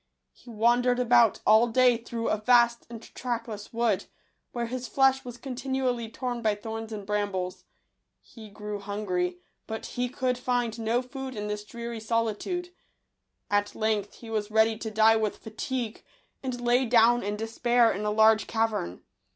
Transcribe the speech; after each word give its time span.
He 0.31 0.49
wandered 0.49 0.97
about 0.97 1.41
all 1.45 1.67
day 1.67 1.95
through 1.95 2.29
a 2.29 2.39
vast 2.41 2.87
and 2.89 3.03
trackless 3.13 3.71
wood, 3.71 4.05
where 4.51 4.65
his 4.65 4.87
flesh 4.87 5.23
was 5.23 5.37
continually 5.37 6.09
torn 6.09 6.41
by 6.41 6.55
thorns 6.55 6.91
and 6.91 7.05
brambles. 7.05 7.65
He 8.19 8.49
grew 8.49 8.79
hun 8.79 9.05
gry; 9.05 9.35
but 9.67 9.85
he 9.85 10.09
could 10.09 10.39
find 10.39 10.79
no 10.79 11.03
food 11.03 11.35
in 11.35 11.45
this 11.49 11.63
dreary 11.63 11.99
solitude. 11.99 12.69
At 13.51 13.75
length 13.75 14.15
he 14.15 14.31
was 14.31 14.49
ready 14.49 14.75
to 14.75 14.89
die 14.89 15.17
with 15.17 15.37
fatigue, 15.37 16.03
and 16.41 16.59
lay 16.59 16.87
down 16.87 17.21
in 17.21 17.35
despair 17.35 17.91
in 17.91 18.03
a 18.03 18.09
large 18.09 18.47
cavern. 18.47 19.03